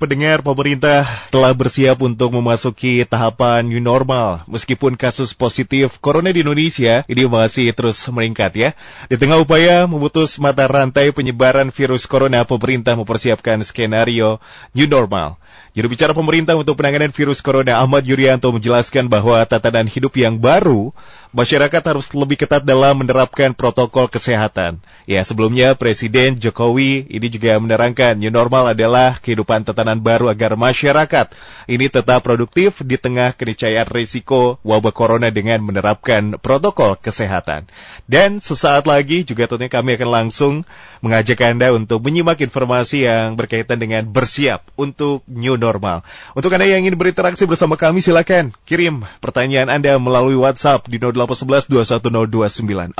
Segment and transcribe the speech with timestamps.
[0.00, 4.40] pendengar pemerintah telah bersiap untuk memasuki tahapan new normal.
[4.48, 8.70] Meskipun kasus positif corona di Indonesia ini masih terus meningkat ya.
[9.12, 14.40] Di tengah upaya memutus mata rantai penyebaran virus corona, pemerintah mempersiapkan skenario
[14.72, 15.36] new normal.
[15.70, 20.90] Juru bicara pemerintah untuk penanganan virus corona Ahmad Yuryanto menjelaskan bahwa tatanan hidup yang baru
[21.30, 24.82] masyarakat harus lebih ketat dalam menerapkan protokol kesehatan.
[25.06, 31.30] Ya, sebelumnya Presiden Jokowi ini juga menerangkan new normal adalah kehidupan tatanan baru agar masyarakat
[31.70, 37.70] ini tetap produktif di tengah keniscayaan risiko wabah corona dengan menerapkan protokol kesehatan.
[38.10, 40.54] Dan sesaat lagi juga tentunya kami akan langsung
[40.98, 46.00] mengajak Anda untuk menyimak informasi yang berkaitan dengan bersiap untuk new normal.
[46.32, 51.44] Untuk Anda yang ingin berinteraksi bersama kami silakan kirim pertanyaan Anda melalui WhatsApp di 08
[51.44, 52.96] 0811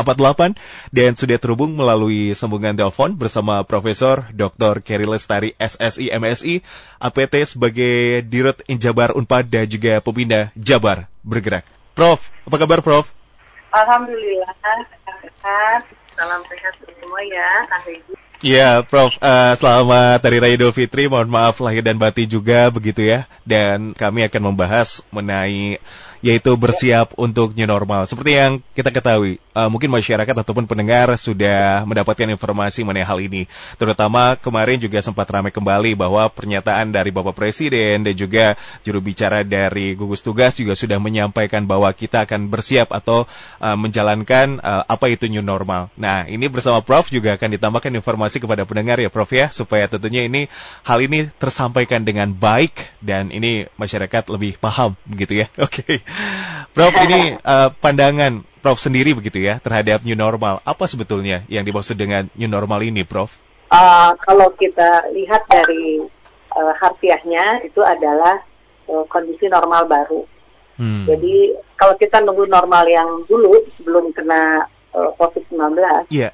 [0.93, 4.85] dan sudah terhubung melalui sambungan telepon bersama Profesor Dr.
[4.85, 6.61] Kerry Lestari SSI MSI
[7.01, 11.65] APT sebagai Dirut Injabar Unpad dan juga Pembina Jabar Bergerak.
[11.97, 13.09] Prof, apa kabar Prof?
[13.73, 14.53] Alhamdulillah,
[15.41, 15.83] sehat.
[16.19, 17.65] Salam sehat semua ya,
[18.41, 19.21] Ya, Prof.
[19.21, 21.13] Uh, selamat Hari Raya Idul Fitri.
[21.13, 23.29] Mohon maaf lahir dan batin juga begitu ya.
[23.45, 25.77] Dan kami akan membahas mengenai
[26.21, 28.05] yaitu bersiap untuk new normal.
[28.05, 33.49] Seperti yang kita ketahui, uh, mungkin masyarakat ataupun pendengar sudah mendapatkan informasi mengenai hal ini.
[33.81, 38.55] Terutama kemarin juga sempat ramai kembali bahwa pernyataan dari Bapak Presiden dan juga
[38.85, 43.25] juru bicara dari gugus tugas juga sudah menyampaikan bahwa kita akan bersiap atau
[43.59, 45.89] uh, menjalankan uh, apa itu new normal.
[45.97, 50.29] Nah, ini bersama Prof juga akan ditambahkan informasi kepada pendengar ya Prof ya, supaya tentunya
[50.29, 50.53] ini
[50.85, 55.47] hal ini tersampaikan dengan baik dan ini masyarakat lebih paham begitu ya.
[55.67, 55.81] Oke.
[55.81, 56.10] Okay.
[56.71, 60.63] Prof, ini uh, pandangan Prof sendiri begitu ya terhadap new normal.
[60.63, 63.35] Apa sebetulnya yang dimaksud dengan new normal ini, Prof?
[63.71, 66.03] Uh, kalau kita lihat dari
[66.55, 68.43] uh, harfiahnya itu adalah
[68.91, 70.23] uh, kondisi normal baru.
[70.81, 71.07] Hmm.
[71.07, 74.65] Jadi kalau kita nunggu normal yang dulu sebelum kena
[74.97, 75.77] uh, COVID-19,
[76.11, 76.33] yeah.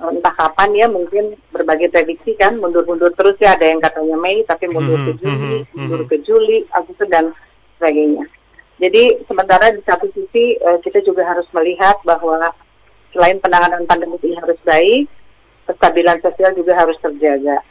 [0.00, 4.66] entah kapan ya mungkin berbagai prediksi kan mundur-mundur terus ya ada yang katanya Mei tapi
[4.66, 7.30] mundur hmm, ke Juni, hmm, hmm, mundur ke Juli, Agustus dan
[7.78, 8.26] sebagainya.
[8.82, 12.50] Jadi sementara di satu sisi uh, kita juga harus melihat bahwa
[13.14, 15.06] selain penanganan pandemi ini harus baik,
[15.70, 17.62] kestabilan sosial juga harus terjaga.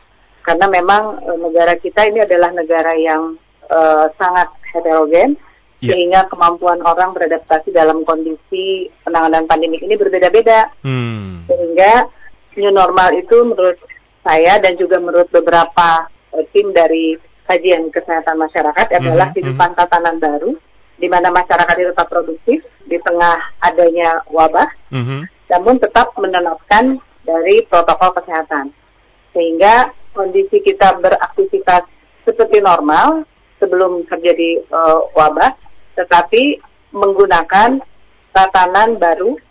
[0.48, 3.36] Karena memang uh, negara kita ini adalah negara yang
[3.68, 5.36] uh, sangat heterogen,
[5.84, 5.92] yeah.
[5.92, 10.72] sehingga kemampuan orang beradaptasi dalam kondisi penanganan pandemi ini berbeda-beda.
[10.80, 11.44] Hmm.
[11.52, 12.08] Sehingga
[12.56, 13.76] new normal itu menurut
[14.24, 17.20] saya dan juga menurut beberapa uh, tim dari
[17.52, 19.36] kajian kesehatan masyarakat adalah mm -hmm.
[19.36, 20.56] kehidupan tatanan baru
[21.02, 25.22] di mana masyarakat itu tetap produktif di tengah adanya wabah, mm-hmm.
[25.50, 28.70] namun tetap menerapkan dari protokol kesehatan.
[29.34, 31.90] Sehingga kondisi kita beraktivitas
[32.22, 33.26] seperti normal
[33.58, 35.58] sebelum terjadi uh, wabah,
[35.98, 36.62] tetapi
[36.94, 37.82] menggunakan
[38.30, 39.42] tatanan baru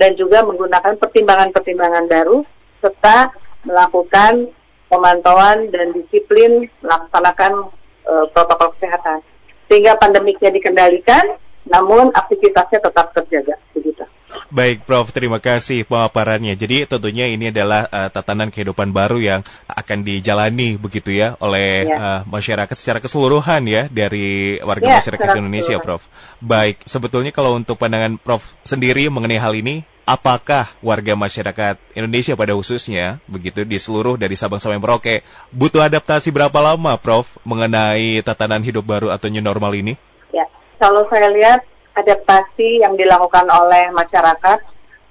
[0.00, 2.40] dan juga menggunakan pertimbangan-pertimbangan baru
[2.80, 3.32] serta
[3.68, 4.48] melakukan
[4.86, 7.68] pemantauan dan disiplin melaksanakan
[8.06, 9.20] uh, protokol kesehatan
[9.66, 13.58] sehingga pandemiknya dikendalikan, namun aktivitasnya tetap terjaga.
[13.74, 14.06] Begitu.
[14.52, 15.10] Baik, Prof.
[15.10, 16.54] Terima kasih pemaparannya.
[16.54, 21.96] Jadi tentunya ini adalah uh, tatanan kehidupan baru yang akan dijalani begitu ya oleh ya.
[21.96, 26.06] Uh, masyarakat secara keseluruhan ya dari warga ya, masyarakat Indonesia, Prof.
[26.38, 32.54] Baik, sebetulnya kalau untuk pandangan Prof sendiri mengenai hal ini, apakah warga masyarakat Indonesia pada
[32.54, 38.62] khususnya begitu di seluruh dari Sabang sampai Merauke butuh adaptasi berapa lama Prof mengenai tatanan
[38.62, 39.98] hidup baru atau new normal ini?
[40.30, 40.46] Ya,
[40.78, 41.66] kalau saya lihat
[41.98, 44.62] adaptasi yang dilakukan oleh masyarakat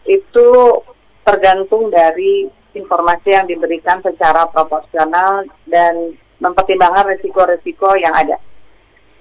[0.07, 0.47] itu
[1.28, 8.38] tergantung dari informasi yang diberikan secara proporsional dan mempertimbangkan resiko-resiko yang ada.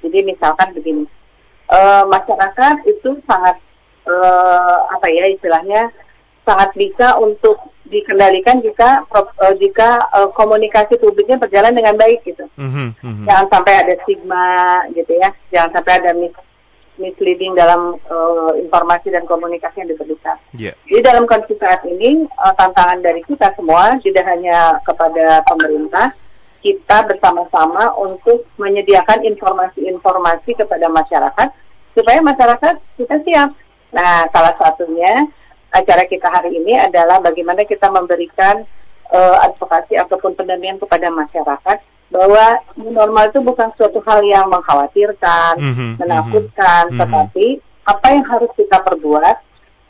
[0.04, 1.08] Jadi misalkan begini,
[1.70, 3.56] e, masyarakat itu sangat
[4.08, 5.92] uh, apa ya istilahnya
[6.44, 7.56] sangat bisa untuk
[7.88, 12.44] dikendalikan jika uh, jika uh, komunikasi publiknya berjalan dengan baik gitu.
[12.56, 13.24] Mm-hmm, mm-hmm.
[13.28, 14.48] Jangan sampai ada stigma
[14.96, 16.34] gitu ya, jangan sampai ada mis
[16.94, 20.38] misleading dalam uh, informasi dan komunikasi yang diberikan.
[20.54, 20.78] Yeah.
[20.86, 26.14] Jadi dalam kondisi saat ini uh, tantangan dari kita semua tidak hanya kepada pemerintah,
[26.62, 31.48] kita bersama-sama untuk menyediakan informasi-informasi kepada masyarakat
[31.98, 33.50] supaya masyarakat kita siap
[33.94, 35.22] Nah, salah satunya
[35.70, 38.66] acara kita hari ini adalah bagaimana kita memberikan
[39.14, 41.78] uh, advokasi ataupun pendampingan kepada masyarakat
[42.10, 42.46] bahwa
[42.78, 47.00] normal itu bukan suatu hal yang mengkhawatirkan, mm -hmm, menakutkan, mm -hmm.
[47.02, 47.46] tetapi
[47.86, 49.36] apa yang harus kita perbuat,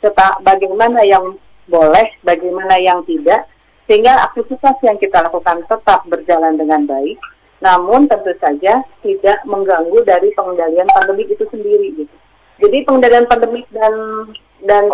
[0.01, 3.45] serta bagaimana yang boleh, bagaimana yang tidak,
[3.85, 7.17] sehingga aktivitas yang kita lakukan tetap berjalan dengan baik,
[7.61, 12.15] namun tentu saja tidak mengganggu dari pengendalian pandemi itu sendiri gitu.
[12.59, 13.93] Jadi pengendalian pandemi dan
[14.63, 14.87] dan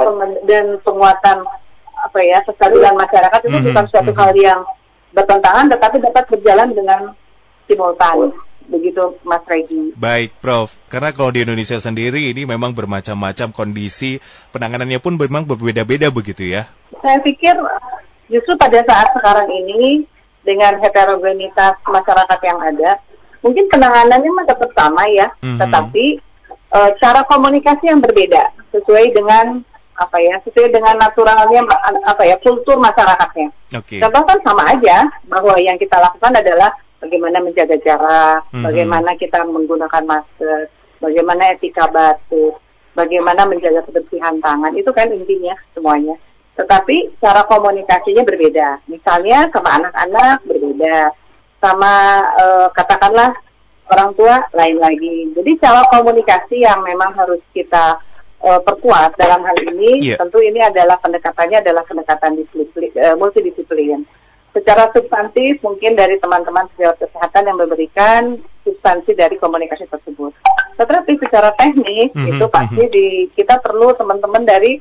[0.49, 1.45] dan penguatan
[2.01, 3.67] apa ya kestabilan masyarakat itu mm -hmm.
[3.71, 4.21] bukan suatu mm -hmm.
[4.25, 4.59] hal yang
[5.13, 7.01] bertentangan tetapi dapat berjalan dengan
[7.69, 8.33] simultan
[8.71, 9.91] begitu Mas Regi.
[9.99, 14.23] Baik Prof, karena kalau di Indonesia sendiri ini memang bermacam-macam kondisi
[14.55, 16.71] penanganannya pun memang berbeda-beda begitu ya.
[17.03, 17.59] Saya pikir
[18.31, 20.07] justru pada saat sekarang ini
[20.47, 22.91] dengan heterogenitas masyarakat yang ada,
[23.43, 25.59] mungkin penanganannya masih tetap sama ya, mm -hmm.
[25.59, 26.05] tetapi
[26.71, 29.61] e, cara komunikasi yang berbeda sesuai dengan
[30.01, 31.61] apa ya sesuai dengan naturalnya
[32.07, 33.53] apa ya kultur masyarakatnya.
[33.69, 34.01] Okay.
[34.01, 38.65] Contoh kan sama aja bahwa yang kita lakukan adalah bagaimana menjaga jarak, mm-hmm.
[38.65, 42.57] bagaimana kita menggunakan masker, bagaimana etika batuk,
[42.97, 46.15] bagaimana menjaga kebersihan tangan itu kan intinya semuanya.
[46.57, 48.85] Tetapi cara komunikasinya berbeda.
[48.85, 51.13] Misalnya sama anak-anak berbeda,
[51.61, 51.93] sama
[52.37, 53.33] uh, katakanlah
[53.91, 55.35] orang tua lain lagi.
[55.35, 57.99] Jadi cara komunikasi yang memang harus kita
[58.41, 60.17] uh, perkuat dalam hal ini yeah.
[60.17, 64.07] tentu ini adalah pendekatannya adalah pendekatan disiplin, uh, multidisiplin.
[64.51, 68.35] Secara substantif mungkin dari teman-teman sejawat kesehatan yang memberikan
[68.67, 70.35] substansi dari komunikasi tersebut.
[70.75, 72.95] Tetapi secara teknis mm -hmm, itu pasti mm -hmm.
[72.95, 74.75] di kita perlu teman-teman dari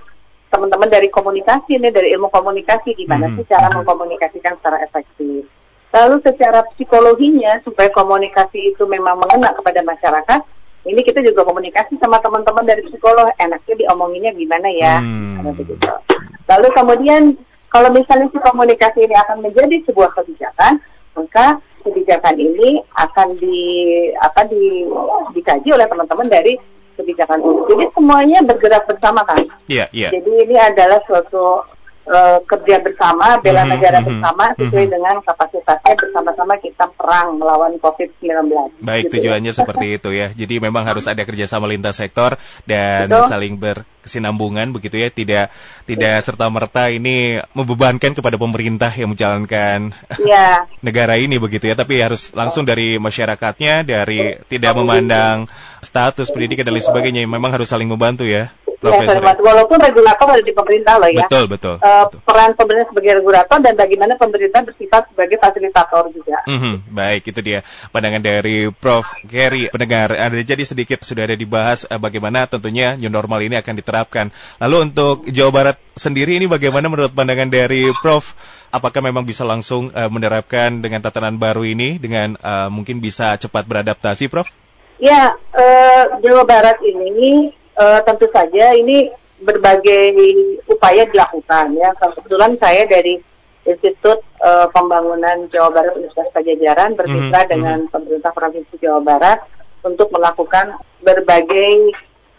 [0.51, 3.47] teman-teman dari komunikasi ini dari ilmu komunikasi gimana mm -hmm.
[3.47, 5.47] sih cara mengkomunikasikan secara efektif.
[5.90, 10.40] Lalu secara psikologinya supaya komunikasi itu memang mengena kepada masyarakat,
[10.87, 13.26] ini kita juga komunikasi sama teman-teman dari psikolog.
[13.37, 15.02] Enaknya diomonginnya gimana ya?
[15.02, 15.50] Hmm.
[15.56, 15.75] begitu.
[16.46, 17.22] Lalu kemudian
[17.70, 20.82] kalau misalnya si komunikasi ini akan menjadi sebuah kebijakan
[21.14, 23.58] maka kebijakan ini akan di
[24.20, 24.84] apa di
[25.32, 26.54] dikaji oleh teman-teman dari
[26.98, 29.40] kebijakan itu jadi semuanya bergerak bersama kan?
[29.66, 30.12] Yeah, yeah.
[30.12, 31.64] jadi ini adalah suatu
[32.11, 34.95] uh, kerja bersama, bela mm-hmm, negara mm-hmm, bersama sesuai mm-hmm.
[34.99, 38.83] dengan kapasitasnya bersama-sama kita perang melawan COVID-19.
[38.83, 39.15] Baik, gitu ya.
[39.15, 39.57] tujuannya ya.
[39.57, 40.29] seperti itu ya.
[40.35, 42.35] Jadi memang harus ada kerjasama lintas sektor
[42.67, 43.31] dan Betul.
[43.31, 45.09] saling berkesinambungan begitu ya.
[45.09, 45.47] Tidak
[45.87, 50.67] tidak serta merta ini membebankan kepada pemerintah yang menjalankan ya.
[50.87, 51.79] negara ini begitu ya.
[51.79, 55.47] Tapi harus langsung dari masyarakatnya, dari tidak memandang
[55.81, 57.23] status pendidikan dan lain sebagainya.
[57.25, 58.51] Memang harus saling membantu ya.
[58.81, 59.21] Profesor.
[59.21, 61.29] Ya, walaupun regulator ada di pemerintah loh ya.
[61.29, 62.19] Betul, betul, uh, betul.
[62.25, 66.41] Peran pemerintah sebagai regulator dan bagaimana pemerintah bersifat sebagai fasilitator juga.
[66.49, 67.61] Mm -hmm, baik, itu dia
[67.93, 69.05] pandangan dari Prof.
[69.29, 69.69] Gary.
[69.69, 74.32] Pendengar, ada jadi sedikit sudah ada dibahas uh, bagaimana tentunya new normal ini akan diterapkan.
[74.65, 78.33] Lalu untuk Jawa Barat sendiri ini bagaimana menurut pandangan dari Prof?
[78.73, 83.69] Apakah memang bisa langsung uh, menerapkan dengan tatanan baru ini dengan uh, mungkin bisa cepat
[83.69, 84.49] beradaptasi, Prof?
[84.97, 89.09] Ya, uh, Jawa Barat ini uh, tentu saja ini
[89.41, 90.12] berbagai
[90.69, 91.91] upaya dilakukan ya.
[91.97, 93.17] Kebetulan saya dari
[93.65, 97.53] Institut uh, Pembangunan Jawa Barat Universitas Pajajaran bermitra mm -hmm.
[97.53, 99.41] dengan pemerintah Provinsi Jawa Barat
[99.81, 101.93] untuk melakukan berbagai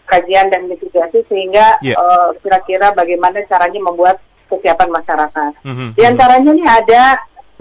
[0.06, 1.98] kajian dan mitigasi sehingga yeah.
[1.98, 4.18] uh, kira-kira bagaimana caranya membuat
[4.50, 5.52] kesiapan masyarakat.
[5.62, 5.88] Mm -hmm.
[5.94, 7.04] Di antaranya ini ada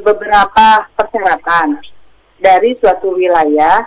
[0.02, 1.78] beberapa persyaratan
[2.42, 3.86] dari suatu wilayah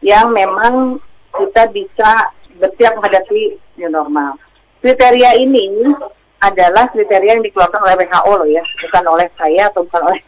[0.00, 0.98] yang memang
[1.32, 4.36] kita bisa bersiap menghadapi new normal.
[4.82, 5.94] Kriteria ini
[6.42, 10.20] adalah kriteria yang dikeluarkan oleh WHO loh ya, bukan oleh saya atau bukan oleh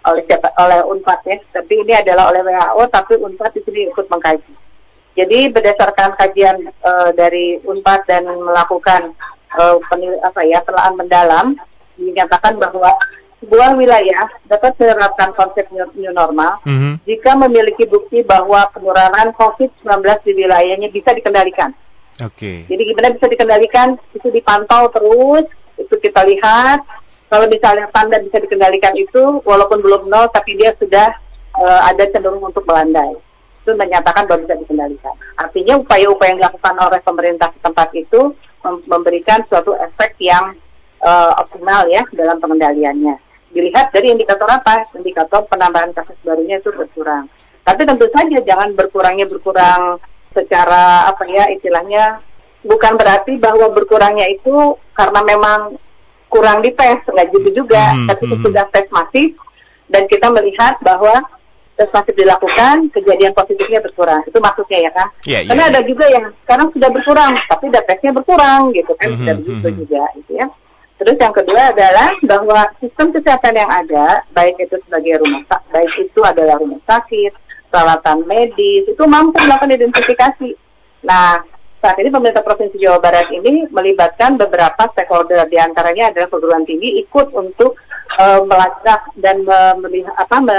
[0.00, 4.06] oleh siapa, oleh Unpad ya, tapi ini adalah oleh WHO tapi Unpad di sini ikut
[4.10, 4.52] mengkaji.
[5.14, 9.14] Jadi berdasarkan kajian uh, dari Unpad dan melakukan
[9.58, 11.46] uh, penil, apa ya penelaan mendalam
[12.00, 12.90] dinyatakan bahwa
[13.40, 16.94] sebuah wilayah dapat menerapkan konsep new normal mm -hmm.
[17.08, 19.88] jika memiliki bukti bahwa penularan COVID-19
[20.28, 21.72] di wilayahnya bisa dikendalikan.
[22.20, 22.36] Oke.
[22.36, 22.56] Okay.
[22.68, 23.88] Jadi gimana bisa dikendalikan?
[24.12, 25.48] Itu dipantau terus,
[25.80, 26.84] itu kita lihat.
[27.32, 31.14] Kalau misalnya tanda bisa dikendalikan itu, walaupun belum nol, tapi dia sudah
[31.56, 33.16] uh, ada cenderung untuk melandai.
[33.64, 35.14] Itu menyatakan bahwa bisa dikendalikan.
[35.40, 38.36] Artinya upaya-upaya yang dilakukan oleh pemerintah tempat itu
[38.84, 40.52] memberikan suatu efek yang
[41.00, 44.86] uh, optimal ya dalam pengendaliannya dilihat dari indikator apa?
[44.94, 47.26] Indikator penambahan kasus barunya itu berkurang.
[47.66, 52.22] Tapi tentu saja jangan berkurangnya berkurang secara apa ya istilahnya
[52.62, 55.80] bukan berarti bahwa berkurangnya itu karena memang
[56.30, 58.42] kurang dites nggak gitu juga hmm, tapi hmm.
[58.46, 59.34] sudah tes masif
[59.90, 61.18] dan kita melihat bahwa
[61.74, 65.72] tes masif dilakukan kejadian positifnya berkurang itu maksudnya ya kan yeah, yeah, karena yeah.
[65.74, 69.68] ada juga yang sekarang sudah berkurang tapi tesnya berkurang gitu kan hmm, sudah hmm, begitu
[69.68, 69.78] hmm.
[69.82, 70.46] juga gitu ya
[71.00, 75.92] Terus yang kedua adalah bahwa sistem kesehatan yang ada, baik itu sebagai rumah sakit, baik
[75.96, 77.32] itu adalah rumah sakit,
[77.72, 80.50] peralatan medis, itu mampu melakukan identifikasi.
[81.00, 81.40] Nah,
[81.80, 87.00] saat ini pemerintah Provinsi Jawa Barat ini melibatkan beberapa stakeholder, di antaranya adalah perguruan tinggi
[87.00, 87.80] ikut untuk
[88.20, 89.40] uh, melacak dan
[89.80, 90.58] melihat apa me,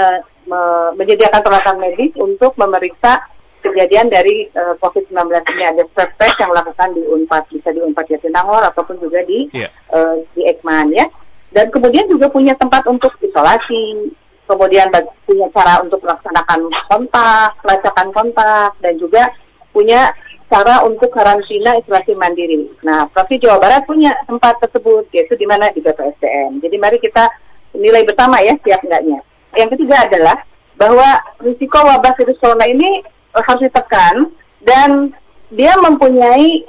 [0.50, 0.60] me
[0.98, 3.22] menyediakan peralatan medis untuk memeriksa
[3.62, 8.06] kejadian dari uh, COVID-19 ini ada swab test yang dilakukan di Unpad bisa di Unpad
[8.10, 9.70] Jatinangor ataupun juga di yeah.
[9.70, 9.94] Iya.
[9.94, 11.06] uh, di Ekman ya
[11.54, 14.10] dan kemudian juga punya tempat untuk isolasi
[14.50, 14.90] kemudian
[15.24, 19.30] punya cara untuk melaksanakan kontak pelacakan kontak dan juga
[19.72, 20.12] punya
[20.52, 22.68] cara untuk karantina isolasi mandiri.
[22.84, 26.60] Nah, Provinsi Jawa Barat punya tempat tersebut, yaitu di mana di BPSDM.
[26.60, 27.24] Jadi mari kita
[27.72, 29.24] nilai bersama ya siap enggaknya.
[29.56, 30.36] Yang ketiga adalah
[30.76, 31.08] bahwa
[31.40, 33.00] risiko wabah virus corona ini
[33.34, 34.28] harus ditekan
[34.62, 35.12] dan
[35.52, 36.64] dia mempunyai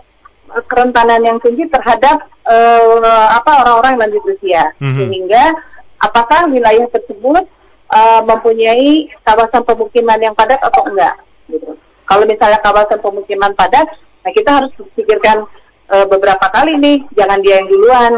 [0.51, 4.97] eh, kerentanan yang tinggi terhadap uh, apa orang-orang yang lanjut usia mm-hmm.
[4.99, 5.43] sehingga
[6.03, 7.47] apakah wilayah tersebut
[7.91, 11.15] uh, mempunyai kawasan pemukiman yang padat atau enggak
[11.47, 11.75] gitu.
[12.03, 13.87] Kalau misalnya kawasan pemukiman padat,
[14.21, 15.47] nah kita harus pikirkan
[15.87, 18.13] uh, beberapa kali nih, jangan dia yang duluan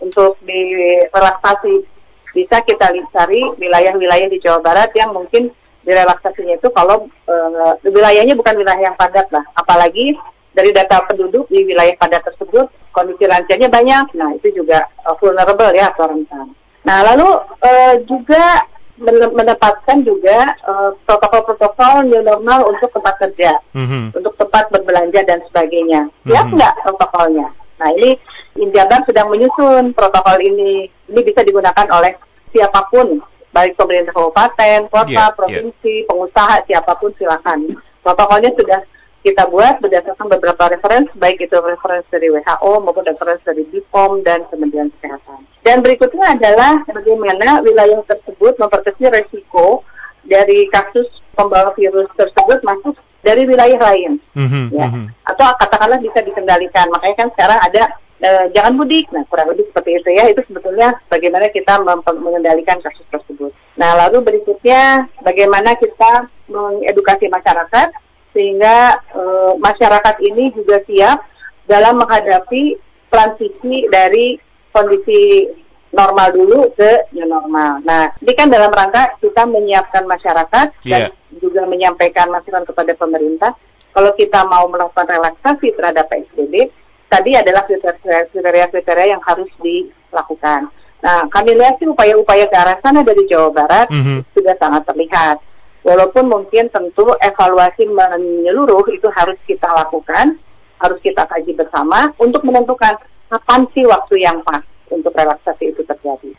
[0.00, 1.84] untuk direlaksasi.
[2.32, 5.52] Bisa kita cari wilayah-wilayah di Jawa Barat yang mungkin
[5.86, 10.18] direlaksasinya itu kalau uh, wilayahnya bukan wilayah yang padat lah, apalagi
[10.50, 15.70] dari data penduduk di wilayah padat tersebut kondisi lansianya banyak, nah itu juga uh, vulnerable
[15.70, 16.50] ya atau rentan.
[16.82, 17.28] Nah lalu
[17.62, 18.66] uh, juga
[19.12, 20.56] menempatkan juga
[21.04, 24.16] protokol-protokol uh, new normal untuk tempat kerja, mm-hmm.
[24.16, 26.08] untuk tempat berbelanja dan sebagainya.
[26.24, 26.56] Siap mm-hmm.
[26.56, 27.48] nggak protokolnya?
[27.76, 28.16] Nah ini
[28.56, 30.88] Injabar sedang menyusun protokol ini.
[31.12, 32.16] Ini bisa digunakan oleh
[32.50, 33.20] siapa pun
[33.56, 36.06] baik pemerintah kabupaten, kota, yeah, provinsi, yeah.
[36.12, 37.80] pengusaha, siapa pun silakan.
[38.04, 38.84] Protokolnya sudah
[39.24, 44.46] kita buat berdasarkan beberapa referensi, baik itu referensi dari WHO maupun referensi dari BPOM dan
[44.52, 45.42] Kementerian Kesehatan.
[45.66, 49.82] Dan berikutnya adalah bagaimana wilayah tersebut memperkecil resiko
[50.22, 52.94] dari kasus pembawa virus tersebut masuk
[53.26, 54.86] dari wilayah lain, mm-hmm, ya.
[54.86, 55.06] Mm-hmm.
[55.26, 56.86] Atau katakanlah bisa dikendalikan.
[56.94, 57.82] Makanya kan sekarang ada
[58.20, 59.08] e, jangan mudik.
[59.12, 60.24] Nah, kurang lebih seperti itu ya.
[60.30, 61.80] Itu sebetulnya bagaimana kita
[62.20, 63.52] mengendalikan kasus tersebut.
[63.76, 67.88] Nah, lalu berikutnya bagaimana kita mengedukasi masyarakat
[68.32, 69.22] sehingga e,
[69.60, 71.24] masyarakat ini juga siap
[71.66, 72.78] dalam menghadapi
[73.10, 74.38] transisi dari
[74.70, 75.48] kondisi
[75.96, 77.80] normal dulu ke new normal.
[77.82, 81.08] Nah, ini kan dalam rangka kita menyiapkan masyarakat yeah.
[81.08, 83.56] dan juga menyampaikan masukan kepada pemerintah.
[83.96, 86.68] Kalau kita mau melakukan relaksasi terhadap PSBB,
[87.08, 90.70] tadi adalah kriteria-kriteria yang harus dilakukan.
[91.04, 94.18] Nah, kami lihat sih upaya-upaya ke arah sana dari Jawa Barat mm -hmm.
[94.34, 95.38] sudah sangat terlihat.
[95.86, 100.34] Walaupun mungkin tentu evaluasi menyeluruh itu harus kita lakukan,
[100.82, 102.98] harus kita kaji bersama untuk menentukan
[103.30, 106.30] kapan sih waktu yang pas untuk relaksasi itu terjadi.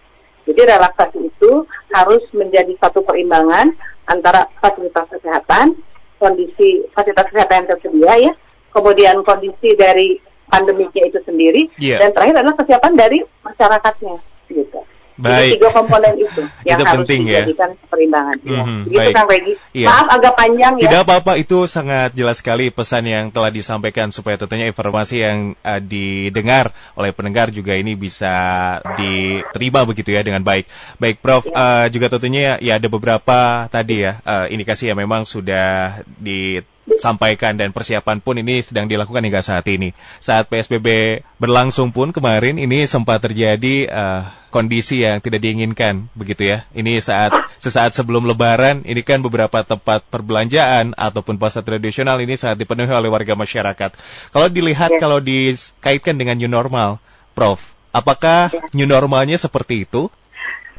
[0.48, 3.72] Jadi relaksasi itu harus menjadi satu perimbangan
[4.08, 5.76] antara fasilitas kesehatan,
[6.20, 8.34] kondisi fasilitas kesehatan yang tersedia ya,
[8.72, 12.00] kemudian kondisi dari pandemiknya itu sendiri yeah.
[12.00, 14.16] dan terakhir adalah kesiapan dari masyarakatnya
[14.52, 14.80] gitu.
[15.18, 15.34] Baik.
[15.34, 17.42] Jadi tiga komponen itu yang itu harus penting, ya.
[17.42, 17.86] dijadikan ya?
[17.90, 18.38] perimbangan.
[18.38, 18.86] Mm -hmm, ya.
[18.86, 19.54] Begitu Kang Regi.
[19.74, 19.88] Ya.
[19.90, 20.84] Maaf agak panjang ya.
[20.86, 25.82] Tidak apa-apa, itu sangat jelas sekali pesan yang telah disampaikan supaya tentunya informasi yang uh,
[25.82, 30.70] didengar oleh pendengar juga ini bisa diterima begitu ya dengan baik.
[31.02, 31.50] Baik, Prof.
[31.50, 31.54] Ya.
[31.58, 36.62] Uh, juga tentunya ya ada beberapa tadi ya uh, indikasi yang memang sudah di
[36.96, 39.92] sampaikan dan persiapan pun ini sedang dilakukan hingga saat ini.
[40.24, 46.64] Saat PSBB berlangsung pun kemarin ini sempat terjadi uh, kondisi yang tidak diinginkan begitu ya.
[46.72, 52.56] Ini saat sesaat sebelum lebaran ini kan beberapa tempat perbelanjaan ataupun pasar tradisional ini saat
[52.56, 53.92] dipenuhi oleh warga masyarakat.
[54.32, 55.00] Kalau dilihat ya.
[55.04, 57.04] kalau dikaitkan dengan new normal,
[57.36, 58.64] Prof, apakah ya.
[58.74, 60.08] new normalnya seperti itu?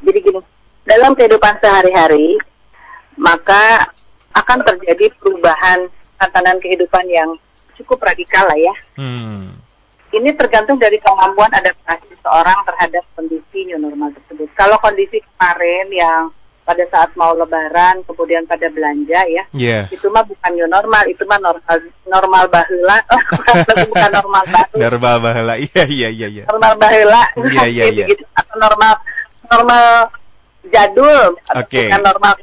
[0.02, 0.40] Jadi gini,
[0.88, 2.40] dalam kehidupan sehari-hari
[3.18, 3.92] maka
[4.30, 7.30] akan terjadi perubahan tatanan kehidupan yang
[7.78, 8.74] cukup radikal lah ya.
[8.98, 9.54] Hmm.
[10.08, 14.48] Ini tergantung dari kemampuan adaptasi seseorang terhadap kondisi new normal tersebut.
[14.56, 16.22] Kalau kondisi kemarin yang
[16.68, 19.88] pada saat mau lebaran kemudian pada belanja ya yeah.
[19.88, 21.64] itu mah bukan new normal itu mah normal
[22.04, 23.00] normal bahula
[23.88, 28.06] bukan normal baru normal bahula iya iya iya iya normal bahula iya iya iya
[28.44, 29.00] atau normal
[29.48, 29.84] normal
[30.68, 31.88] jadul okay.
[31.88, 32.36] bukan normal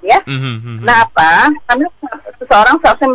[0.00, 0.18] ya.
[0.24, 0.84] Mm-hmm.
[0.84, 1.52] Nah apa?
[1.68, 1.88] Karena
[2.40, 3.08] seseorang seharusnya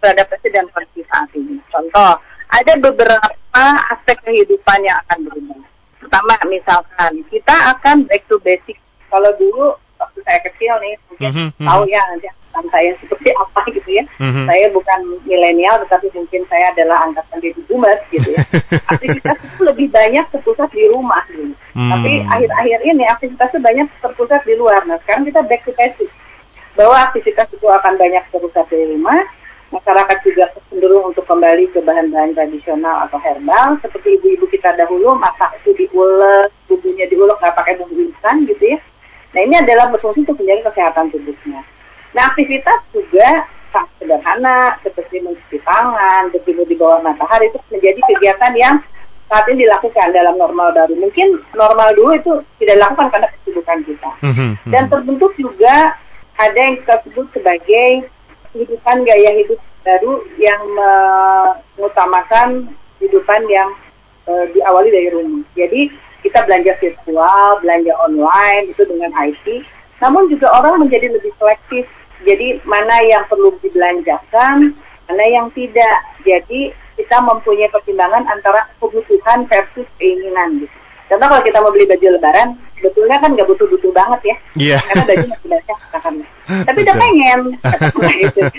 [0.00, 1.60] beradaptasi dengan kondisi saat ini.
[1.68, 2.16] Contoh,
[2.52, 5.60] ada beberapa aspek kehidupan yang akan berubah.
[6.00, 8.78] Pertama, misalkan kita akan back to basic.
[9.10, 9.74] Kalau dulu
[10.26, 11.62] saya kecil nih, mungkin mm-hmm.
[11.62, 12.28] tahu ya nanti
[12.72, 14.04] saya seperti apa gitu ya.
[14.18, 14.46] Mm-hmm.
[14.48, 18.42] Saya bukan milenial, tetapi mungkin saya adalah angkatan baby boomers gitu ya.
[18.92, 21.54] aktivitas itu lebih banyak terpusat di rumah gitu.
[21.76, 21.90] Mm.
[21.92, 24.82] Tapi akhir-akhir ini aktivitas itu banyak terpusat di luar.
[24.88, 26.10] Nah sekarang kita back to basic.
[26.76, 29.20] Bahwa aktivitas itu akan banyak terpusat di rumah,
[29.72, 35.50] masyarakat juga cenderung untuk kembali ke bahan-bahan tradisional atau herbal seperti ibu-ibu kita dahulu masak
[35.62, 38.78] itu diulek, bumbunya diulek nggak pakai bumbu instan gitu ya
[39.36, 41.60] Nah ini adalah berfungsi untuk menjaga kesehatan tubuhnya.
[42.16, 48.52] Nah aktivitas juga sangat sederhana seperti mencuci tangan, berjemur di bawah matahari itu menjadi kegiatan
[48.56, 48.74] yang
[49.28, 50.96] saat ini dilakukan dalam normal baru.
[50.96, 52.32] Mungkin normal dulu itu
[52.64, 54.10] tidak dilakukan karena kesibukan kita.
[54.24, 54.50] Mm-hmm.
[54.72, 56.00] Dan terbentuk juga
[56.40, 57.88] ada yang kita sebut sebagai
[58.56, 60.60] kehidupan gaya hidup baru yang
[61.76, 63.68] mengutamakan kehidupan yang
[64.24, 65.44] uh, diawali dari rumah.
[65.52, 65.92] Jadi
[66.26, 69.46] kita belanja virtual, belanja online itu dengan IT.
[70.02, 71.86] Namun juga orang menjadi lebih selektif.
[72.26, 74.74] Jadi mana yang perlu dibelanjakan,
[75.06, 76.02] mana yang tidak.
[76.26, 80.76] Jadi kita mempunyai pertimbangan antara kebutuhan versus keinginan gitu.
[81.06, 84.36] Contoh kalau kita mau beli baju lebaran, sebetulnya kan nggak butuh-butuh banget ya.
[84.58, 84.80] Yeah.
[84.90, 86.28] Karena baju masih banyak katakanlah.
[86.66, 87.40] Tapi udah pengen.
[88.18, 88.40] gitu.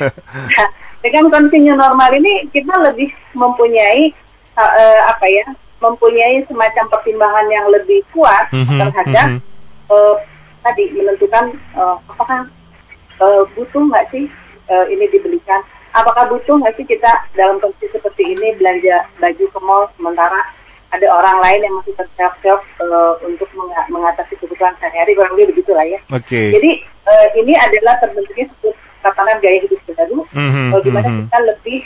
[0.55, 0.67] Nah,
[1.03, 4.15] dengan kondisi normal ini kita lebih mempunyai
[4.55, 5.45] uh, apa ya?
[5.77, 9.93] Mempunyai semacam pertimbangan yang lebih kuat mm -hmm, terhadap mm -hmm.
[9.93, 10.15] uh,
[10.65, 12.49] tadi menentukan uh, apakah
[13.21, 14.25] uh, butuh nggak sih
[14.73, 15.61] uh, ini dibelikan
[15.93, 20.41] apakah butuh nggak sih kita dalam kondisi seperti ini belanja baju ke mall sementara
[20.87, 25.75] ada orang lain yang masih terseok-seok uh, untuk meng mengatasi kebutuhan sehari-hari kurang lebih begitu
[25.75, 25.99] lah ya.
[26.07, 26.55] Okay.
[26.55, 26.71] Jadi
[27.03, 28.71] uh, ini adalah terbentuknya satu
[29.03, 31.25] tatanan gaya hidup baru, mm -hmm, uh, di mana mm -hmm.
[31.27, 31.79] kita lebih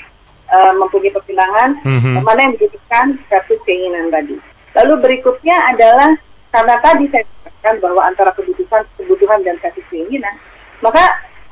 [0.51, 2.15] uh, mempunyai pertimbangan mm -hmm.
[2.21, 4.35] mana yang dibutuhkan versus keinginan tadi.
[4.75, 6.15] Lalu berikutnya adalah
[6.51, 10.35] karena tadi saya katakan bahwa antara kebutuhan kebutuhan dan versus keinginan,
[10.83, 11.03] maka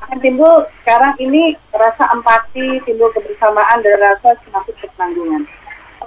[0.04, 5.42] akan timbul sekarang ini rasa empati, timbul kebersamaan dan rasa semakin bertanggungan.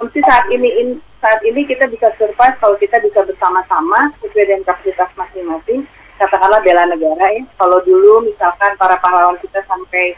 [0.02, 0.88] Mesti saat ini in,
[1.22, 5.86] saat ini kita bisa survive kalau kita bisa bersama-sama sesuai dengan kapasitas masing-masing.
[6.18, 7.42] Katakanlah bela negara ya.
[7.58, 10.14] Kalau dulu misalkan para pahlawan kita sampai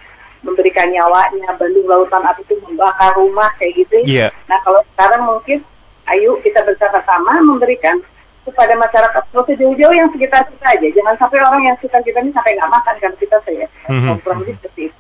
[0.47, 4.07] memberikan nyawanya, bandung lautan api itu membakar rumah kayak gitu.
[4.07, 4.31] Yeah.
[4.47, 5.67] Nah kalau sekarang mungkin
[6.15, 7.99] ayo kita bersama-sama memberikan
[8.47, 12.31] kepada masyarakat nggak jauh-jauh yang sekitar kita aja jangan sampai orang yang sekitar kita ini
[12.31, 14.15] sampai nggak makan karena kita saya mm-hmm.
[14.23, 14.99] kurang lebih seperti itu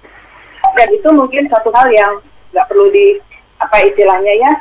[0.74, 2.12] dan itu mungkin satu hal yang
[2.50, 3.22] nggak perlu di
[3.62, 4.52] apa istilahnya ya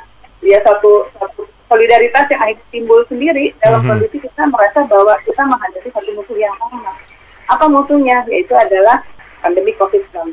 [0.45, 4.05] ya satu satu solidaritas yang akhirnya timbul sendiri dalam mm-hmm.
[4.05, 6.93] kondisi kita merasa bahwa kita menghadapi satu musuh yang sama
[7.49, 9.01] apa musuhnya yaitu adalah
[9.41, 10.29] pandemi COVID-19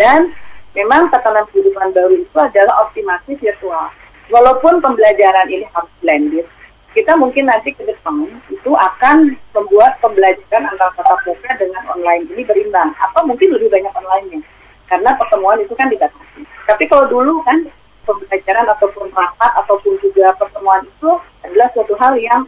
[0.00, 0.32] dan
[0.72, 3.92] memang tatanan kehidupan baru itu adalah optimasi virtual
[4.32, 6.48] walaupun pembelajaran ini harus blended
[6.90, 12.42] kita mungkin nanti ke depan itu akan membuat pembelajaran antara tatap muka dengan online ini
[12.42, 12.90] berimbang.
[12.98, 14.42] Atau mungkin lebih banyak online-nya.
[14.90, 16.42] Karena pertemuan itu kan dibatasi.
[16.66, 17.62] Tapi kalau dulu kan
[18.02, 21.10] pembelajaran ataupun rapat ataupun juga pertemuan itu
[21.46, 22.42] adalah suatu hal yang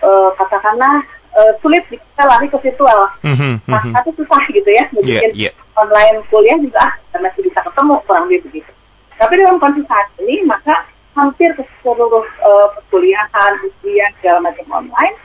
[0.00, 1.04] uh, katakanlah
[1.36, 3.00] uh, sulit kita lari ke virtual.
[3.22, 4.84] Mm-hmm, nah, tapi susah gitu ya.
[4.90, 5.54] Mungkin yeah, yeah.
[5.76, 8.72] online kuliah juga ah, masih bisa ketemu kurang lebih begitu.
[9.16, 10.74] Tapi dalam kondisi saat ini maka
[11.16, 15.16] hampir ke seluruh uh, perkuliahan, ujian, segala macam online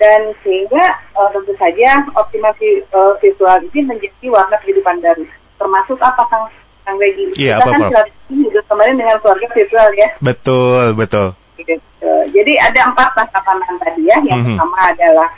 [0.00, 5.24] dan sehingga uh, tentu saja optimasi uh, visual ini menjadi warna kehidupan baru.
[5.60, 6.48] Termasuk apa Kang
[6.84, 7.30] Kang Regi?
[7.40, 10.08] Iya, Kita apa, kan juga kemarin dengan keluarga virtual ya.
[10.20, 11.28] Betul, betul.
[11.60, 12.12] Gitu.
[12.34, 14.18] Jadi ada empat tatanan tadi ya.
[14.26, 14.56] Yang mm -hmm.
[14.58, 15.28] pertama adalah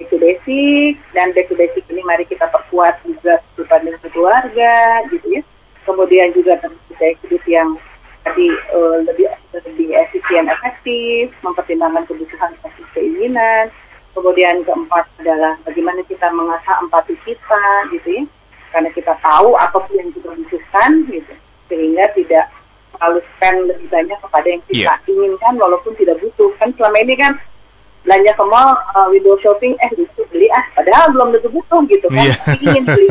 [0.00, 5.42] back basic dan back basic ini mari kita perkuat juga dengan keluarga gitu ya.
[5.84, 7.76] Kemudian juga saja hidup yang
[8.24, 13.72] tadi uh, lebih lebih efisien efektif, mempertimbangkan kebutuhan versus keinginan.
[14.12, 18.24] Kemudian keempat adalah bagaimana kita mengasah empati kita, gitu ya,
[18.74, 21.32] karena kita tahu apa yang kita butuhkan, gitu,
[21.70, 22.50] sehingga tidak
[22.92, 24.98] terlalu spend lebih banyak kepada yang kita yeah.
[25.08, 26.50] inginkan walaupun tidak butuh.
[26.58, 27.38] Kan selama ini kan
[28.04, 32.06] belanja ke mall, uh, window shopping, eh butuh beli ah, padahal belum tentu butuh gitu
[32.08, 32.64] kan, yeah.
[32.64, 33.08] ingin beli.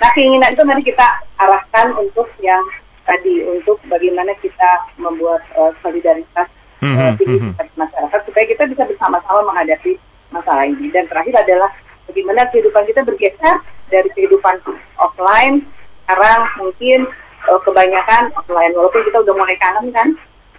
[0.00, 1.06] Nah keinginan itu nanti kita
[1.36, 2.64] arahkan untuk yang
[3.04, 6.48] tadi untuk bagaimana kita membuat uh, solidaritas
[6.80, 6.96] mm -hmm.
[6.96, 7.76] uh, tinggi mm -hmm.
[7.76, 10.00] masyarakat supaya kita bisa bersama-sama menghadapi
[10.32, 10.88] masalah ini.
[10.88, 11.68] Dan terakhir adalah
[12.08, 13.56] bagaimana kehidupan kita bergeser
[13.92, 14.56] dari kehidupan
[14.96, 15.68] offline
[16.10, 17.06] sekarang mungkin
[17.46, 20.08] uh, kebanyakan offline walaupun kita udah mulai kangen kan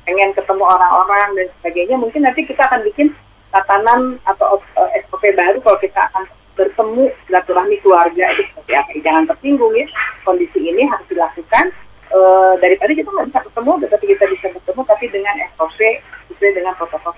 [0.05, 3.13] pengen ketemu orang-orang dan sebagainya mungkin nanti kita akan bikin
[3.51, 4.59] tatanan atau
[5.07, 6.23] SOP baru kalau kita akan
[6.55, 8.91] bertemu silaturahmi keluarga itu seperti apa.
[9.01, 9.87] Jangan tersinggung ya
[10.27, 11.71] kondisi ini harus dilakukan.
[12.11, 15.79] Uh, daripada kita nggak bisa ketemu, tetapi kita bisa bertemu tapi dengan SOP
[16.27, 17.15] sesuai dengan protokol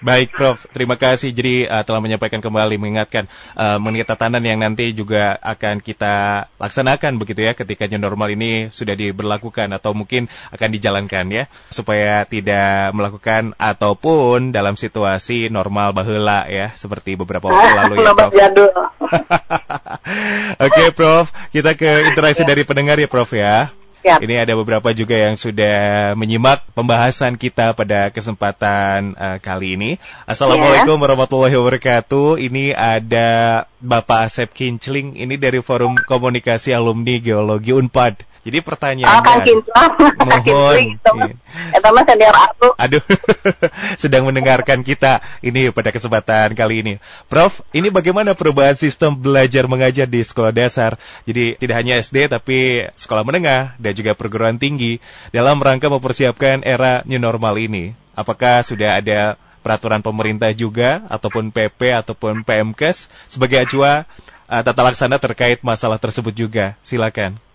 [0.00, 0.64] Baik, Prof.
[0.72, 1.28] Terima kasih.
[1.28, 7.20] Jadi uh, telah menyampaikan kembali mengingatkan uh, mengenai tatanan yang nanti juga akan kita laksanakan
[7.20, 12.96] begitu ya ketika new normal ini sudah diberlakukan atau mungkin akan dijalankan ya supaya tidak
[12.96, 18.30] melakukan ataupun dalam situasi normal bahula ya seperti beberapa waktu lalu ya, Prof.
[20.66, 21.28] Oke, Prof.
[21.52, 23.79] Kita ke interaksi dari pendengar ya, Prof ya.
[24.00, 24.24] Siap.
[24.24, 29.90] Ini ada beberapa juga yang sudah menyimak pembahasan kita pada kesempatan uh, kali ini.
[30.24, 31.02] Assalamualaikum ya.
[31.04, 32.40] warahmatullahi wabarakatuh.
[32.40, 33.28] Ini ada
[33.76, 38.29] Bapak Asep Kincling, ini dari Forum Komunikasi Alumni Geologi Unpad.
[38.40, 39.20] Jadi pertanyaan.
[39.20, 39.20] Ah,
[40.16, 40.96] mohon.
[41.84, 42.72] Sama senior aku.
[42.80, 43.04] Aduh,
[44.02, 46.94] sedang mendengarkan kita ini pada kesempatan kali ini.
[47.28, 50.96] Prof, ini bagaimana perubahan sistem belajar mengajar di sekolah dasar?
[51.28, 55.04] Jadi tidak hanya SD tapi sekolah menengah dan juga perguruan tinggi
[55.36, 57.92] dalam rangka mempersiapkan era new normal ini.
[58.16, 64.08] Apakah sudah ada peraturan pemerintah juga ataupun PP ataupun PMKes sebagai acuan
[64.48, 66.72] uh, tata laksana terkait masalah tersebut juga?
[66.80, 67.49] Silakan.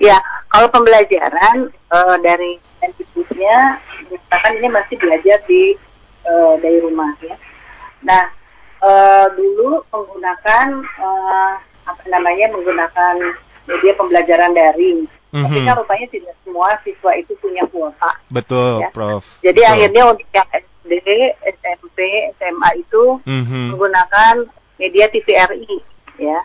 [0.00, 0.16] Ya,
[0.48, 3.76] kalau pembelajaran uh, dari institusinya
[4.08, 5.76] menyatakan ini masih belajar di
[6.24, 7.36] uh, dari rumah ya.
[8.00, 8.32] Nah,
[8.80, 10.66] uh, dulu menggunakan
[11.04, 11.52] uh,
[11.84, 13.14] apa namanya menggunakan
[13.68, 15.04] media pembelajaran daring.
[15.30, 15.46] Mm-hmm.
[15.46, 18.10] Tapi kan rupanya tidak semua siswa itu punya kuota.
[18.32, 18.90] Betul, ya.
[18.90, 19.22] Prof.
[19.44, 19.72] Jadi Betul.
[19.76, 21.08] akhirnya untuk yang SD,
[21.44, 21.98] SMP,
[22.40, 23.66] SMA itu mm-hmm.
[23.76, 24.34] menggunakan
[24.80, 25.74] media TVRI
[26.18, 26.40] ya.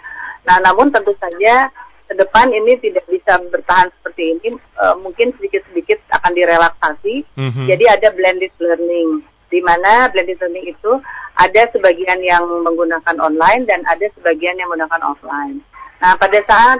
[0.45, 1.73] Nah, namun tentu saja
[2.05, 7.15] ke depan ini tidak bisa bertahan seperti ini, uh, mungkin sedikit-sedikit akan direlaksasi.
[7.33, 7.65] Mm-hmm.
[7.65, 9.09] Jadi ada blended learning,
[9.49, 10.91] di mana blended learning itu
[11.35, 15.59] ada sebagian yang menggunakan online dan ada sebagian yang menggunakan offline.
[15.99, 16.79] Nah, pada saat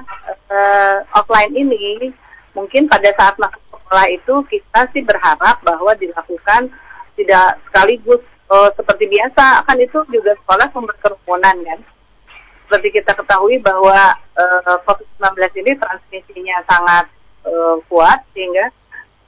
[0.54, 2.14] uh, offline ini,
[2.54, 6.70] mungkin pada saat masuk sekolah itu kita sih berharap bahwa dilakukan
[7.18, 8.22] tidak sekaligus
[8.54, 11.80] uh, seperti biasa, kan itu juga sekolah sumber kerumunan kan
[12.65, 17.06] seperti kita ketahui bahwa uh, COVID-19 ini transmisinya sangat
[17.45, 18.73] uh, kuat sehingga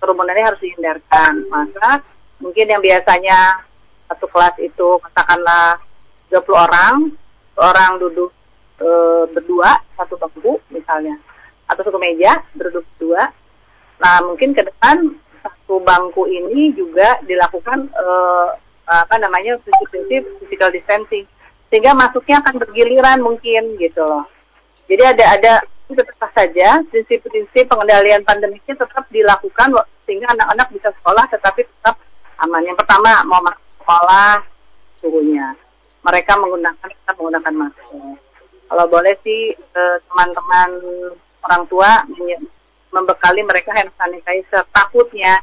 [0.02, 1.46] kerumunannya harus dihindarkan.
[1.50, 2.02] Maka
[2.42, 3.66] mungkin yang biasanya
[4.08, 5.82] satu kelas itu katakanlah
[6.32, 6.96] 30 orang,
[7.60, 8.32] orang duduk
[8.80, 8.90] e,
[9.34, 11.18] berdua satu bangku misalnya
[11.68, 13.28] atau satu meja berduduk dua.
[14.00, 18.06] Nah mungkin ke depan satu bangku ini juga dilakukan e,
[18.88, 21.28] apa namanya prinsip-prinsip physical distancing
[21.68, 24.26] sehingga masuknya akan bergiliran mungkin gitu loh.
[24.88, 25.54] Jadi ada ada
[25.88, 29.72] tetap saja prinsip-prinsip pengendalian pandemiknya tetap dilakukan
[30.04, 31.96] sehingga anak-anak bisa sekolah tetapi tetap
[32.44, 32.64] aman.
[32.64, 34.32] Yang pertama mau masuk sekolah
[35.04, 35.48] suhunya.
[36.04, 38.16] Mereka menggunakan tetap menggunakan masker.
[38.68, 40.70] Kalau boleh sih eh, teman-teman
[41.48, 42.04] orang tua
[42.92, 44.64] membekali mereka hand sanitizer.
[44.72, 45.40] Takutnya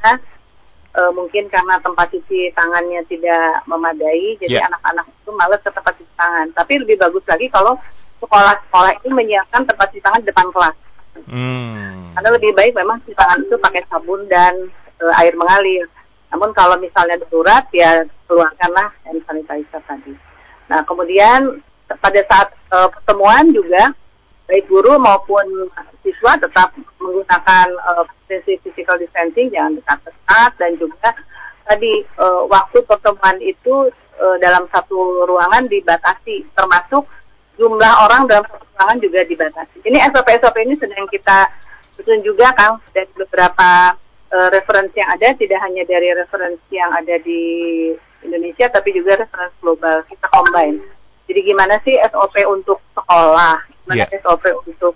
[0.95, 4.67] uh, mungkin karena tempat cuci tangannya tidak memadai, jadi ya.
[4.71, 6.47] anak-anak itu malas ke tempat cuci tangan.
[6.55, 7.75] Tapi lebih bagus lagi kalau
[8.23, 10.77] sekolah-sekolah ini menyiapkan tempat cuci tangan di depan kelas.
[11.31, 12.15] Hmm.
[12.15, 14.55] Karena lebih baik memang cuci tangan itu pakai sabun dan
[15.03, 15.87] uh, air mengalir.
[16.35, 20.15] Namun kalau misalnya darurat ya keluarkanlah hand sanitizer tadi.
[20.67, 23.95] Nah kemudian pada saat uh, pertemuan juga
[24.45, 25.45] baik guru maupun
[26.05, 31.09] siswa tetap menggunakan uh, physical distancing, jangan dekat-dekat dan juga
[31.65, 33.89] tadi uh, waktu pertemuan itu
[34.21, 37.09] uh, dalam satu ruangan dibatasi, termasuk
[37.57, 39.77] jumlah orang dalam satu ruangan juga dibatasi.
[39.85, 41.49] Ini SOP-SOP ini sedang kita
[41.97, 43.97] susun juga, Kang, dari beberapa
[44.29, 47.43] uh, referensi yang ada, tidak hanya dari referensi yang ada di
[48.25, 50.81] Indonesia, tapi juga referensi global kita combine.
[51.25, 54.21] Jadi gimana sih SOP untuk sekolah, gimana yeah.
[54.21, 54.95] SOP untuk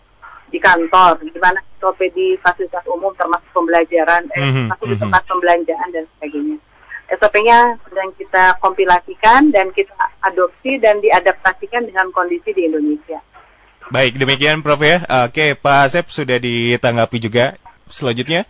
[0.48, 5.00] di kantor, gimana SOP di fasilitas umum termasuk pembelajaran, eh, mm -hmm, termasuk mm -hmm.
[5.00, 6.58] di tempat pembelanjaan dan sebagainya.
[7.08, 13.24] SOP-nya sedang kita kompilasikan dan kita adopsi dan diadaptasikan dengan kondisi di Indonesia.
[13.88, 15.00] Baik, demikian Prof ya.
[15.24, 17.56] Oke, Pak Asep sudah ditanggapi juga.
[17.88, 18.44] Selanjutnya,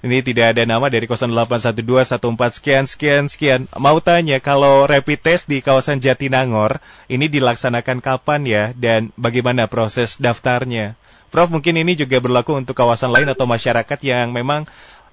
[0.00, 3.60] ini tidak ada nama dari 081214 sekian sekian sekian.
[3.76, 6.80] Mau tanya kalau rapid test di kawasan Jatinangor
[7.12, 10.96] ini dilaksanakan kapan ya dan bagaimana proses daftarnya?
[11.28, 14.64] Prof mungkin ini juga berlaku untuk kawasan lain atau masyarakat yang memang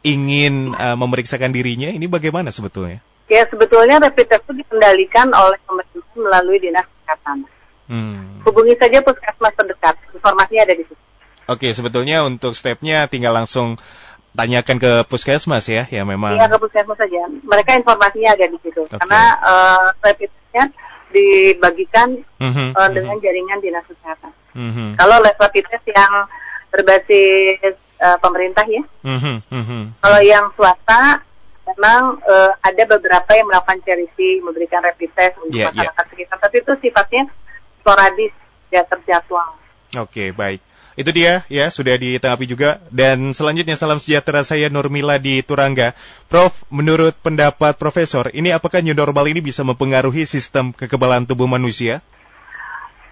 [0.07, 1.91] ingin uh, memeriksakan dirinya.
[1.91, 3.03] Ini bagaimana sebetulnya?
[3.27, 7.43] Ya sebetulnya rapid test itu dikendalikan oleh pemerintah melalui dinas kesehatan.
[7.91, 8.39] Hmm.
[8.47, 9.99] Hubungi saja puskesmas terdekat.
[10.15, 11.03] Informasinya ada di situ.
[11.47, 13.79] Oke, sebetulnya untuk stepnya tinggal langsung
[14.37, 16.37] tanyakan ke puskesmas ya, ya memang.
[16.37, 17.25] Iya ke puskesmas saja.
[17.25, 18.85] Mereka informasinya ada di situ.
[18.85, 19.01] Okay.
[19.01, 20.63] Karena uh, rapidnya
[21.09, 23.25] dibagikan mm-hmm, uh, dengan mm-hmm.
[23.25, 24.31] jaringan dinas kesehatan.
[24.53, 24.89] Mm-hmm.
[25.01, 26.13] Kalau rapid test yang
[26.69, 28.83] berbasis uh, pemerintah ya.
[29.01, 29.83] Mm-hmm, mm-hmm.
[30.05, 31.25] Kalau yang swasta
[31.67, 36.11] memang uh, ada beberapa yang melakukan charity memberikan rapid test untuk yeah, masyarakat yeah.
[36.13, 37.23] sekitar, tapi itu sifatnya
[37.83, 38.33] sporadis,
[38.71, 39.51] ya terjadwal.
[39.95, 40.59] Oke, okay, baik.
[40.97, 45.93] Itu dia ya sudah ditanggapi juga dan selanjutnya salam sejahtera saya Nurmila di Turangga.
[46.25, 52.01] Prof, menurut pendapat profesor, ini apakah new normal ini bisa mempengaruhi sistem kekebalan tubuh manusia?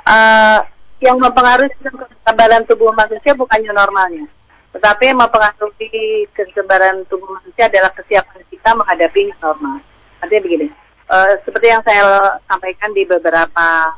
[0.02, 0.66] Uh,
[0.98, 4.26] yang mempengaruhi sistem kekebalan tubuh manusia bukan new normalnya,
[4.74, 9.78] Tetapi yang mempengaruhi kekebalan tubuh manusia adalah kesiapan kita menghadapi normal.
[10.26, 10.74] Artinya begini,
[11.06, 13.94] uh, seperti yang saya sampaikan di beberapa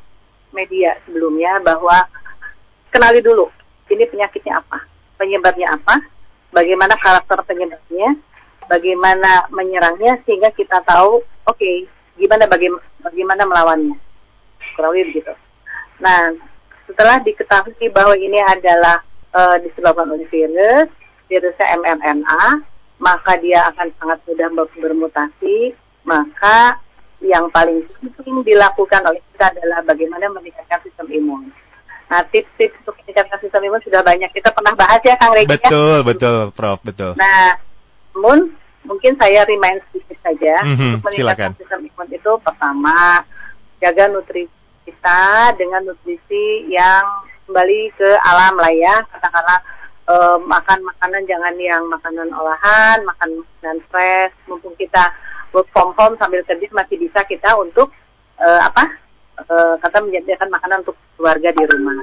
[0.51, 2.03] media sebelumnya bahwa
[2.91, 3.47] kenali dulu
[3.91, 4.83] ini penyakitnya apa,
[5.19, 6.01] penyebabnya apa,
[6.51, 8.17] bagaimana karakter penyebabnya,
[8.67, 11.87] bagaimana menyerangnya sehingga kita tahu oke okay,
[12.19, 13.97] gimana bagaimana, bagaimana melawannya.
[14.75, 15.33] Kurang lebih begitu.
[15.97, 16.35] Nah,
[16.85, 19.01] setelah diketahui bahwa ini adalah
[19.33, 20.89] uh, disebabkan oleh virus,
[21.27, 22.43] virusnya mRNA,
[22.97, 25.73] maka dia akan sangat mudah bermutasi,
[26.05, 26.77] maka
[27.21, 31.49] yang paling penting dilakukan oleh kita adalah bagaimana meningkatkan sistem imun.
[32.07, 35.51] Nah, tips-tips untuk meningkatkan sistem imun sudah banyak kita pernah bahas ya, Kang Regi.
[35.51, 35.59] Ya?
[35.59, 36.07] Betul, ya?
[36.07, 37.11] betul, Prof, betul.
[37.19, 37.59] Nah,
[38.17, 38.49] namun
[38.87, 41.59] mungkin saya remind sedikit saja mm -hmm, untuk meningkatkan silakan.
[41.61, 42.97] sistem imun itu pertama
[43.77, 47.03] jaga nutrisi kita dengan nutrisi yang
[47.45, 49.59] kembali ke alam lah ya katakanlah
[50.07, 55.11] uh, makan makanan jangan yang makanan olahan makan makanan fresh mumpung kita
[55.51, 57.91] work from home sambil kerja masih bisa kita untuk
[58.39, 58.87] uh, apa
[59.45, 61.99] uh, kata menyediakan makanan untuk keluarga di rumah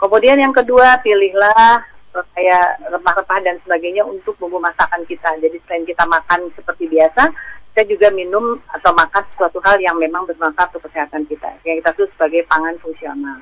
[0.00, 1.84] kemudian yang kedua pilihlah
[2.34, 5.38] kayak rempah-rempah dan sebagainya untuk bumbu masakan kita.
[5.38, 7.30] Jadi selain kita makan seperti biasa,
[7.72, 11.52] kita juga minum atau makan sesuatu hal yang memang bermanfaat untuk kesehatan kita.
[11.62, 13.38] Yang kita sebut sebagai pangan fungsional.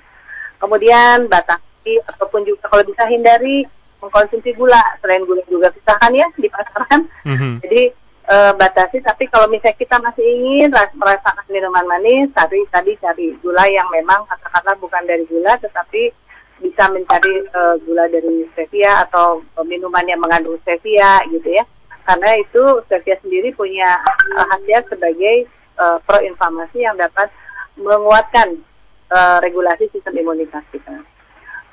[0.61, 3.65] Kemudian batasi ataupun juga kalau bisa hindari
[4.03, 4.83] mengkonsumsi gula.
[5.01, 7.01] Selain gula juga pisahkan ya di pasaran.
[7.25, 7.53] Mm-hmm.
[7.65, 7.83] Jadi
[8.27, 8.99] e, batasi.
[9.01, 14.27] Tapi kalau misalnya kita masih ingin merasakan minuman manis, tadi tadi cari gula yang memang
[14.29, 16.13] katakanlah bukan dari gula, tetapi
[16.57, 21.61] bisa mencari uh, gula dari stevia atau minuman yang mengandung stevia gitu ya
[22.07, 23.99] karena itu stevia sendiri punya
[24.39, 27.29] uh, khasiat sebagai uh, proinflamasi yang dapat
[27.75, 28.63] menguatkan
[29.11, 31.03] uh, regulasi sistem imunitas kita.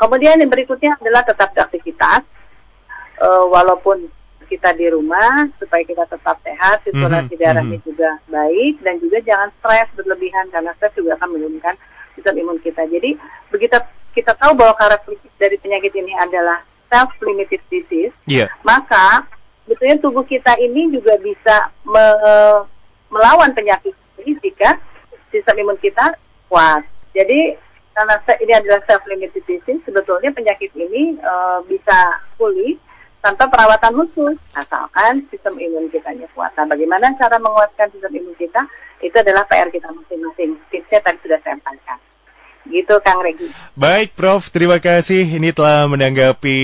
[0.01, 2.25] Kemudian yang berikutnya adalah tetap beraktivitas
[3.21, 4.09] uh, walaupun
[4.53, 7.41] kita di rumah supaya kita tetap sehat, sirkulasi mm -hmm.
[7.41, 7.89] darahnya mm -hmm.
[7.89, 11.75] juga baik dan juga jangan stres berlebihan karena stres juga akan menurunkan
[12.13, 12.85] sistem imun kita.
[12.85, 13.17] Jadi
[13.49, 13.77] begitu
[14.13, 16.61] kita tahu bahwa karakteristik dari penyakit ini adalah
[16.93, 18.45] self-limited disease, yeah.
[18.61, 19.25] maka
[19.65, 22.05] betulnya tubuh kita ini juga bisa me
[23.09, 24.77] melawan penyakit ini jika
[25.33, 26.13] sistem imun kita
[26.45, 26.85] kuat.
[27.17, 27.57] Jadi
[27.93, 32.77] karena ini adalah self-limited disease, sebetulnya penyakit ini uh, bisa pulih
[33.23, 36.51] tanpa perawatan khusus, asalkan sistem imun kita kuat.
[36.59, 38.59] Nah, bagaimana cara menguatkan sistem imun kita?
[38.99, 40.59] Itu adalah PR kita masing-masing.
[40.67, 41.55] Tipsnya tadi sudah saya.
[42.73, 43.53] Gitu Kang Regi.
[43.77, 45.21] Baik Prof, terima kasih.
[45.21, 46.59] Ini telah menanggapi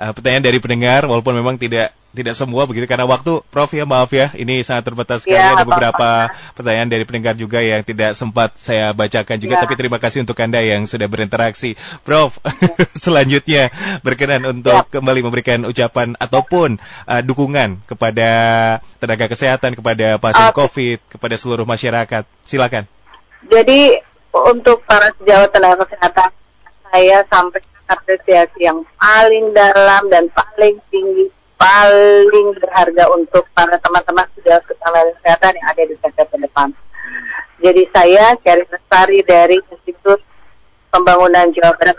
[0.00, 4.08] uh, pertanyaan dari pendengar walaupun memang tidak tidak semua begitu karena waktu Prof ya maaf
[4.08, 6.56] ya ini sangat terbatas sekali ya, ada beberapa apa.
[6.56, 9.62] pertanyaan dari pendengar juga yang tidak sempat saya bacakan juga ya.
[9.68, 12.88] tapi terima kasih untuk Anda yang sudah berinteraksi Prof ya.
[13.04, 13.68] selanjutnya
[14.00, 14.88] berkenan untuk ya.
[14.88, 18.30] kembali memberikan ucapan ataupun uh, dukungan kepada
[18.96, 20.56] tenaga kesehatan kepada pasien okay.
[20.56, 22.88] COVID kepada seluruh masyarakat silakan
[23.52, 24.00] jadi
[24.32, 26.30] untuk para sejawat tenaga kesehatan
[26.90, 34.64] saya sampai apresiasi yang paling dalam dan paling tinggi paling berharga untuk para teman-teman sejawat
[34.68, 36.68] tenaga kesehatan yang ada di sektor depan.
[37.64, 40.20] Jadi saya Keri Lestari dari Institut
[40.92, 41.96] Pembangunan Jawa Barat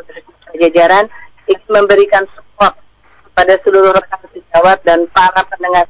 [0.54, 1.10] Jajaran
[1.50, 2.78] ingin memberikan support
[3.26, 5.90] kepada seluruh rekan sejawat dan para pendengar.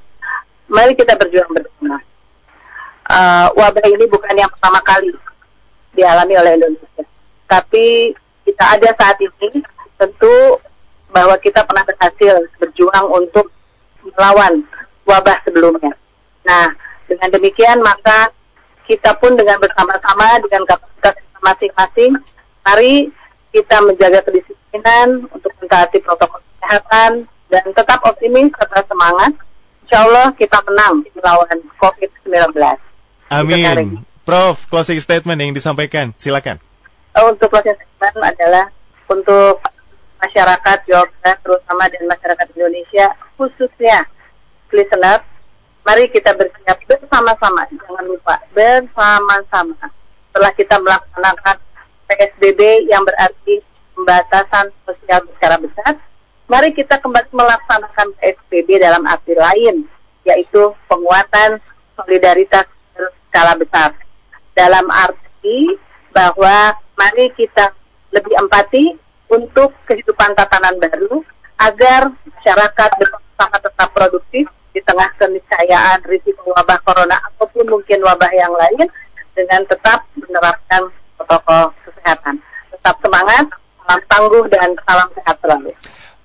[0.71, 1.99] Mari kita berjuang bersama.
[3.07, 5.15] Uh, wabah ini bukan yang pertama kali
[5.97, 7.03] dialami oleh Indonesia.
[7.49, 8.13] Tapi
[8.45, 9.65] kita ada saat ini
[9.97, 10.61] tentu
[11.09, 13.49] bahwa kita pernah berhasil berjuang untuk
[14.05, 14.61] melawan
[15.09, 15.91] wabah sebelumnya.
[16.45, 16.71] Nah,
[17.09, 18.29] dengan demikian maka
[18.85, 22.11] kita pun dengan bersama-sama dengan kapasitas masing-masing,
[22.63, 23.11] mari
[23.51, 29.33] kita menjaga kedisiplinan untuk mentaati protokol kesehatan dan tetap optimis serta semangat.
[29.87, 32.59] Insya Allah kita menang melawan COVID-19.
[33.31, 34.03] Amin.
[34.27, 36.59] Prof, closing statement yang disampaikan, silakan.
[37.15, 38.67] Oh, untuk closing statement adalah
[39.07, 39.63] untuk
[40.19, 43.07] masyarakat Jawa Barat, terutama dan masyarakat Indonesia,
[43.39, 44.03] khususnya
[44.75, 45.23] listener,
[45.87, 49.79] mari kita bersiap bersama-sama, jangan lupa bersama-sama.
[50.27, 51.55] Setelah kita melaksanakan
[52.11, 53.63] PSBB yang berarti
[53.95, 56.03] pembatasan sosial secara besar,
[56.51, 59.87] mari kita kembali melaksanakan PSBB dalam arti lain,
[60.27, 61.63] yaitu penguatan
[61.95, 62.67] solidaritas
[63.31, 63.95] skala besar
[64.57, 65.77] dalam arti
[66.09, 67.69] bahwa mari kita
[68.09, 68.97] lebih empati
[69.29, 71.21] untuk kehidupan tatanan baru
[71.61, 78.53] agar masyarakat bersama tetap produktif di tengah keniscayaan risiko wabah corona ataupun mungkin wabah yang
[78.57, 78.89] lain
[79.37, 82.41] dengan tetap menerapkan protokol kesehatan.
[82.73, 83.45] Tetap semangat,
[83.85, 85.71] salam tangguh dan salam sehat selalu.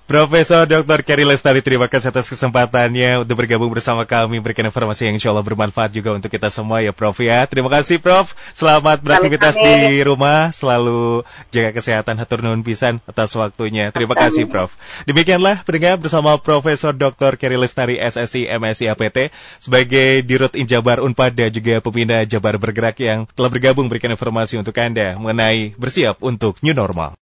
[0.03, 0.99] Profesor Dr.
[0.99, 5.47] Kerry Lestari, terima kasih atas kesempatannya untuk bergabung bersama kami, berikan informasi yang insya Allah
[5.47, 7.47] bermanfaat juga untuk kita semua ya Prof ya.
[7.47, 11.23] Terima kasih Prof, selamat beraktivitas di rumah, selalu
[11.55, 13.95] jaga kesehatan, hatur nuhun pisan atas waktunya.
[13.95, 14.75] Terima kasih Prof.
[15.07, 17.39] Demikianlah pendengar bersama Profesor Dr.
[17.39, 19.31] Kerry Lestari, SSI, MSI, APT,
[19.63, 24.75] sebagai Dirut Injabar Unpad dan juga pembina Jabar Bergerak yang telah bergabung berikan informasi untuk
[24.75, 27.15] Anda mengenai bersiap untuk new normal.